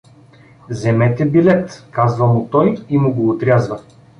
[0.69, 3.79] —Земете билет— казва му той и му го отрязва.